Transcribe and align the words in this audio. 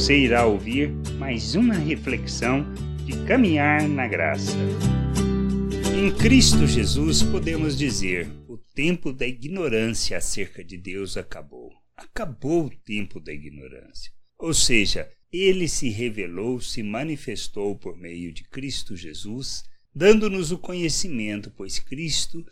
Você 0.00 0.16
irá 0.16 0.46
ouvir 0.46 0.88
mais 1.18 1.54
uma 1.54 1.74
reflexão 1.74 2.64
de 3.04 3.12
caminhar 3.26 3.86
na 3.86 4.08
graça. 4.08 4.56
Em 5.94 6.10
Cristo 6.16 6.66
Jesus 6.66 7.22
podemos 7.22 7.76
dizer: 7.76 8.26
o 8.48 8.56
tempo 8.56 9.12
da 9.12 9.26
ignorância 9.26 10.16
acerca 10.16 10.64
de 10.64 10.78
Deus 10.78 11.18
acabou. 11.18 11.70
Acabou 11.94 12.64
o 12.64 12.70
tempo 12.70 13.20
da 13.20 13.30
ignorância. 13.30 14.10
Ou 14.38 14.54
seja, 14.54 15.06
ele 15.30 15.68
se 15.68 15.90
revelou, 15.90 16.62
se 16.62 16.82
manifestou 16.82 17.76
por 17.76 17.94
meio 17.98 18.32
de 18.32 18.42
Cristo 18.44 18.96
Jesus, 18.96 19.64
dando-nos 19.94 20.50
o 20.50 20.56
conhecimento, 20.56 21.52
pois 21.54 21.78
Cristo 21.78 22.42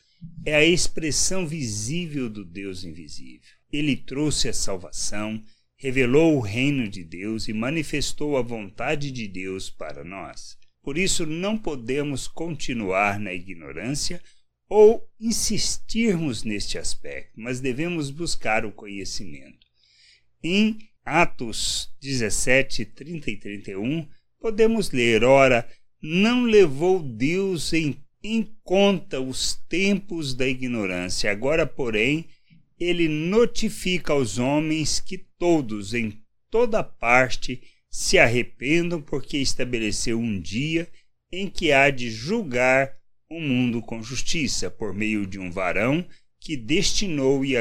é 0.45 0.55
a 0.55 0.65
expressão 0.67 1.46
visível 1.46 2.29
do 2.29 2.45
Deus 2.45 2.85
invisível. 2.85 3.41
Ele 3.73 3.96
trouxe 3.96 4.51
a 4.51 4.53
salvação, 4.53 5.43
revelou 5.79 6.37
o 6.37 6.41
reino 6.41 6.89
de 6.89 7.05
Deus 7.05 7.47
e 7.48 7.52
manifestou 7.52 8.37
a 8.37 8.43
vontade 8.43 9.12
de 9.12 9.29
Deus 9.29 9.71
para 9.71 10.02
nós. 10.02 10.59
Por 10.83 10.98
isso, 10.98 11.25
não 11.25 11.57
podemos 11.57 12.27
continuar 12.27 13.21
na 13.21 13.33
ignorância 13.33 14.21
ou 14.69 15.09
insistirmos 15.21 16.43
neste 16.43 16.79
aspecto, 16.79 17.33
mas 17.37 17.61
devemos 17.61 18.11
buscar 18.11 18.65
o 18.65 18.73
conhecimento. 18.73 19.66
Em 20.43 20.79
Atos 21.05 21.91
17, 22.01 22.85
30 22.85 23.30
e 23.30 23.37
31, 23.37 24.09
podemos 24.41 24.91
ler: 24.91 25.24
Ora, 25.24 25.69
não 26.02 26.45
levou 26.45 27.02
Deus 27.02 27.73
em, 27.73 27.97
em 28.23 28.55
conta 28.63 29.21
os 29.21 29.57
tempos 29.69 30.35
da 30.35 30.47
ignorância, 30.47 31.30
agora, 31.30 31.66
porém, 31.66 32.29
ele 32.78 33.09
notifica 33.09 34.12
aos 34.12 34.38
homens 34.38 35.00
que 35.00 35.18
todos, 35.18 35.95
em 35.95 36.20
toda 36.50 36.82
parte, 36.82 37.60
se 37.91 38.18
arrependam, 38.18 39.01
porque 39.01 39.38
estabeleceu 39.38 40.18
um 40.18 40.40
dia 40.40 40.88
em 41.32 41.48
que 41.48 41.73
há 41.73 41.90
de 41.90 42.10
julgar 42.10 42.95
o 43.30 43.40
mundo 43.40 43.82
com 43.82 44.02
justiça, 44.02 44.70
por 44.70 44.95
meio 44.95 45.26
de 45.26 45.38
um 45.38 45.51
varão 45.51 46.07
que 46.40 46.57
destinou 46.57 47.45
e 47.45 47.54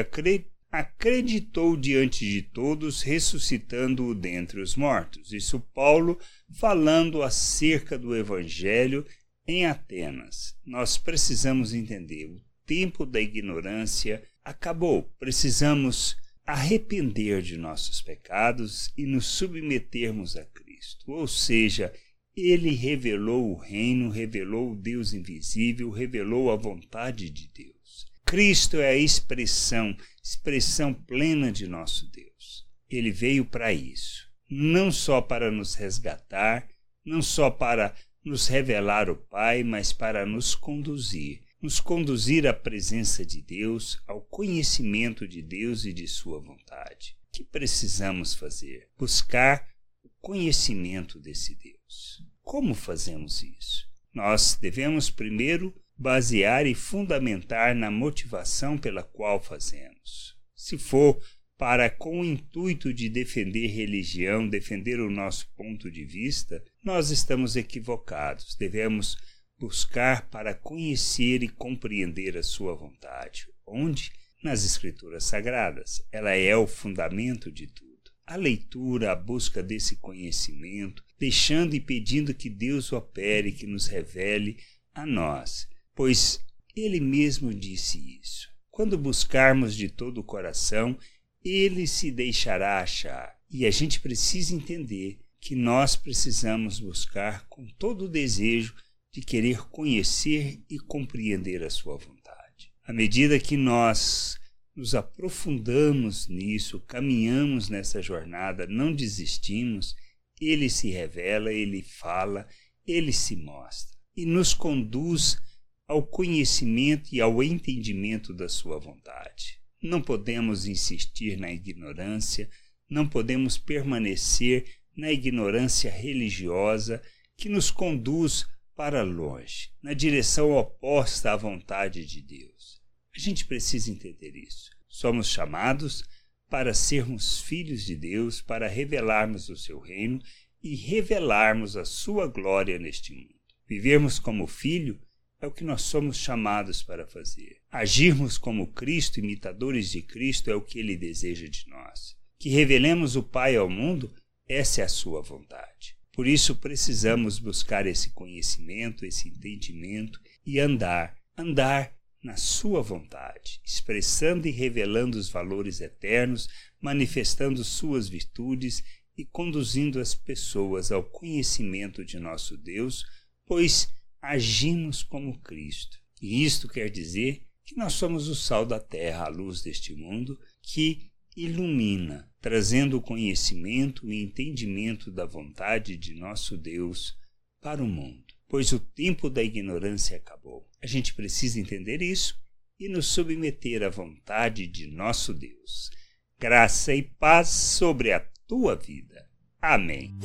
acreditou 0.70 1.76
diante 1.76 2.24
de 2.24 2.42
todos, 2.42 3.02
ressuscitando-o 3.02 4.14
dentre 4.14 4.60
os 4.60 4.76
mortos. 4.76 5.32
Isso 5.32 5.60
Paulo 5.74 6.18
falando 6.58 7.22
acerca 7.22 7.98
do 7.98 8.16
evangelho 8.16 9.04
em 9.46 9.66
Atenas. 9.66 10.54
Nós 10.64 10.96
precisamos 10.96 11.74
entender, 11.74 12.26
o 12.26 12.40
tempo 12.64 13.04
da 13.04 13.20
ignorância 13.20 14.22
acabou. 14.48 15.02
Precisamos 15.18 16.16
arrepender 16.46 17.42
de 17.42 17.58
nossos 17.58 18.00
pecados 18.00 18.90
e 18.96 19.04
nos 19.04 19.26
submetermos 19.26 20.36
a 20.36 20.44
Cristo. 20.46 21.12
Ou 21.12 21.28
seja, 21.28 21.92
ele 22.34 22.70
revelou 22.70 23.50
o 23.50 23.58
reino, 23.58 24.08
revelou 24.08 24.72
o 24.72 24.76
Deus 24.76 25.12
invisível, 25.12 25.90
revelou 25.90 26.50
a 26.50 26.56
vontade 26.56 27.28
de 27.28 27.48
Deus. 27.48 28.06
Cristo 28.24 28.78
é 28.78 28.90
a 28.90 28.96
expressão, 28.96 29.94
expressão 30.22 30.94
plena 30.94 31.52
de 31.52 31.66
nosso 31.66 32.10
Deus. 32.10 32.66
Ele 32.88 33.10
veio 33.10 33.44
para 33.44 33.72
isso, 33.72 34.26
não 34.48 34.90
só 34.90 35.20
para 35.20 35.50
nos 35.50 35.74
resgatar, 35.74 36.66
não 37.04 37.20
só 37.20 37.50
para 37.50 37.94
nos 38.24 38.46
revelar 38.46 39.10
o 39.10 39.16
Pai, 39.16 39.62
mas 39.62 39.92
para 39.92 40.24
nos 40.24 40.54
conduzir, 40.54 41.40
nos 41.60 41.80
conduzir 41.80 42.46
à 42.46 42.54
presença 42.54 43.24
de 43.24 43.42
Deus, 43.42 44.00
ao 44.06 44.20
conhecimento 44.20 45.26
de 45.26 45.42
Deus 45.42 45.84
e 45.84 45.92
de 45.92 46.06
Sua 46.06 46.40
vontade. 46.40 47.16
O 47.28 47.36
que 47.36 47.44
precisamos 47.44 48.34
fazer? 48.34 48.88
Buscar 48.96 49.68
o 50.02 50.08
conhecimento 50.20 51.18
desse 51.18 51.54
Deus. 51.56 52.22
Como 52.42 52.74
fazemos 52.74 53.42
isso? 53.42 53.88
Nós 54.14 54.56
devemos 54.60 55.10
primeiro 55.10 55.74
basear 55.96 56.66
e 56.66 56.74
fundamentar 56.74 57.74
na 57.74 57.90
motivação 57.90 58.78
pela 58.78 59.02
qual 59.02 59.42
fazemos. 59.42 60.36
Se 60.54 60.78
for 60.78 61.20
para 61.58 61.90
com 61.90 62.20
o 62.20 62.24
intuito 62.24 62.94
de 62.94 63.08
defender 63.08 63.66
religião, 63.66 64.48
defender 64.48 65.00
o 65.00 65.10
nosso 65.10 65.48
ponto 65.56 65.90
de 65.90 66.04
vista, 66.04 66.62
nós 66.84 67.10
estamos 67.10 67.56
equivocados. 67.56 68.54
Devemos 68.54 69.16
buscar 69.58 70.28
para 70.28 70.54
conhecer 70.54 71.42
e 71.42 71.48
compreender 71.48 72.36
a 72.36 72.42
sua 72.42 72.74
vontade. 72.74 73.48
Onde? 73.66 74.12
Nas 74.42 74.64
Escrituras 74.64 75.24
Sagradas. 75.24 76.02
Ela 76.12 76.32
é 76.34 76.56
o 76.56 76.66
fundamento 76.66 77.50
de 77.50 77.66
tudo. 77.66 77.88
A 78.26 78.36
leitura, 78.36 79.12
a 79.12 79.16
busca 79.16 79.62
desse 79.62 79.96
conhecimento, 79.96 81.02
deixando 81.18 81.74
e 81.74 81.80
pedindo 81.80 82.34
que 82.34 82.50
Deus 82.50 82.92
opere, 82.92 83.52
que 83.52 83.66
nos 83.66 83.86
revele 83.86 84.58
a 84.94 85.06
nós 85.06 85.66
pois 85.98 86.38
ele 86.76 87.00
mesmo 87.00 87.52
disse 87.52 88.20
isso. 88.22 88.48
Quando 88.70 88.96
buscarmos 88.96 89.74
de 89.74 89.88
todo 89.88 90.18
o 90.18 90.24
coração, 90.24 90.96
ele 91.44 91.88
se 91.88 92.12
deixará 92.12 92.80
achar. 92.80 93.36
E 93.50 93.66
a 93.66 93.70
gente 93.72 93.98
precisa 93.98 94.54
entender 94.54 95.18
que 95.40 95.56
nós 95.56 95.96
precisamos 95.96 96.78
buscar 96.78 97.48
com 97.48 97.66
todo 97.66 98.04
o 98.04 98.08
desejo 98.08 98.76
de 99.12 99.20
querer 99.20 99.68
conhecer 99.68 100.62
e 100.68 100.78
compreender 100.78 101.62
a 101.62 101.70
sua 101.70 101.96
vontade. 101.96 102.72
À 102.84 102.92
medida 102.92 103.38
que 103.38 103.56
nós 103.56 104.38
nos 104.74 104.94
aprofundamos 104.94 106.28
nisso, 106.28 106.80
caminhamos 106.80 107.68
nessa 107.68 108.00
jornada, 108.00 108.66
não 108.66 108.92
desistimos, 108.92 109.94
ele 110.40 110.70
se 110.70 110.90
revela, 110.90 111.52
ele 111.52 111.82
fala, 111.82 112.46
ele 112.86 113.12
se 113.12 113.34
mostra 113.34 113.98
e 114.16 114.24
nos 114.24 114.54
conduz 114.54 115.38
ao 115.86 116.06
conhecimento 116.06 117.14
e 117.14 117.20
ao 117.20 117.42
entendimento 117.42 118.32
da 118.32 118.48
sua 118.48 118.78
vontade. 118.78 119.58
Não 119.82 120.02
podemos 120.02 120.66
insistir 120.66 121.38
na 121.38 121.50
ignorância, 121.50 122.48
não 122.90 123.08
podemos 123.08 123.56
permanecer 123.56 124.64
na 124.96 125.10
ignorância 125.10 125.90
religiosa 125.90 127.02
que 127.36 127.48
nos 127.48 127.70
conduz 127.70 128.46
para 128.78 129.02
longe, 129.02 129.72
na 129.82 129.92
direção 129.92 130.52
oposta 130.52 131.32
à 131.32 131.36
vontade 131.36 132.06
de 132.06 132.22
Deus. 132.22 132.80
A 133.12 133.18
gente 133.18 133.44
precisa 133.44 133.90
entender 133.90 134.36
isso. 134.36 134.70
Somos 134.88 135.28
chamados 135.28 136.04
para 136.48 136.72
sermos 136.72 137.40
filhos 137.40 137.84
de 137.84 137.96
Deus, 137.96 138.40
para 138.40 138.68
revelarmos 138.68 139.48
o 139.48 139.56
seu 139.56 139.80
reino 139.80 140.22
e 140.62 140.76
revelarmos 140.76 141.76
a 141.76 141.84
sua 141.84 142.28
glória 142.28 142.78
neste 142.78 143.12
mundo. 143.12 143.34
Vivermos 143.66 144.20
como 144.20 144.46
filho 144.46 145.02
é 145.40 145.48
o 145.48 145.52
que 145.52 145.64
nós 145.64 145.82
somos 145.82 146.16
chamados 146.16 146.80
para 146.80 147.04
fazer. 147.04 147.56
Agirmos 147.72 148.38
como 148.38 148.72
Cristo, 148.72 149.18
imitadores 149.18 149.90
de 149.90 150.02
Cristo, 150.02 150.52
é 150.52 150.54
o 150.54 150.62
que 150.62 150.78
ele 150.78 150.96
deseja 150.96 151.48
de 151.48 151.68
nós. 151.68 152.16
Que 152.38 152.48
revelemos 152.48 153.16
o 153.16 153.24
Pai 153.24 153.56
ao 153.56 153.68
mundo, 153.68 154.14
essa 154.46 154.82
é 154.82 154.84
a 154.84 154.88
sua 154.88 155.20
vontade. 155.20 155.97
Por 156.18 156.26
isso 156.26 156.56
precisamos 156.56 157.38
buscar 157.38 157.86
esse 157.86 158.10
conhecimento, 158.10 159.06
esse 159.06 159.28
entendimento 159.28 160.20
e 160.44 160.58
andar, 160.58 161.16
andar 161.36 161.96
na 162.20 162.36
sua 162.36 162.82
vontade, 162.82 163.60
expressando 163.64 164.48
e 164.48 164.50
revelando 164.50 165.16
os 165.16 165.30
valores 165.30 165.80
eternos, 165.80 166.48
manifestando 166.80 167.62
suas 167.62 168.08
virtudes 168.08 168.82
e 169.16 169.24
conduzindo 169.24 170.00
as 170.00 170.12
pessoas 170.12 170.90
ao 170.90 171.04
conhecimento 171.04 172.04
de 172.04 172.18
nosso 172.18 172.56
Deus, 172.56 173.04
pois 173.46 173.88
agimos 174.20 175.04
como 175.04 175.38
Cristo. 175.38 176.00
E 176.20 176.44
isto 176.44 176.66
quer 176.66 176.90
dizer 176.90 177.46
que 177.64 177.76
nós 177.76 177.92
somos 177.92 178.26
o 178.26 178.34
sal 178.34 178.66
da 178.66 178.80
terra, 178.80 179.26
a 179.26 179.28
luz 179.28 179.62
deste 179.62 179.94
mundo, 179.94 180.36
que 180.62 181.12
ilumina, 181.44 182.28
trazendo 182.40 182.96
o 182.96 183.02
conhecimento 183.02 184.10
e 184.10 184.22
entendimento 184.22 185.10
da 185.10 185.24
vontade 185.24 185.96
de 185.96 186.14
nosso 186.14 186.56
Deus 186.56 187.16
para 187.60 187.82
o 187.82 187.86
mundo. 187.86 188.24
Pois 188.48 188.72
o 188.72 188.80
tempo 188.80 189.30
da 189.30 189.42
ignorância 189.42 190.16
acabou. 190.16 190.66
A 190.82 190.86
gente 190.86 191.14
precisa 191.14 191.60
entender 191.60 192.02
isso 192.02 192.36
e 192.80 192.88
nos 192.88 193.06
submeter 193.06 193.82
à 193.82 193.88
vontade 193.88 194.66
de 194.66 194.86
nosso 194.86 195.32
Deus. 195.32 195.90
Graça 196.38 196.94
e 196.94 197.02
paz 197.02 197.48
sobre 197.48 198.12
a 198.12 198.20
tua 198.46 198.74
vida. 198.74 199.28
Amém. 199.60 200.16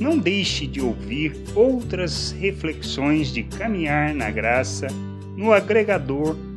Não 0.00 0.18
deixe 0.18 0.66
de 0.66 0.80
ouvir 0.80 1.32
outras 1.54 2.32
reflexões 2.32 3.32
de 3.32 3.44
caminhar 3.44 4.14
na 4.14 4.30
graça 4.30 4.88
no 5.36 5.52
agregador 5.52 6.49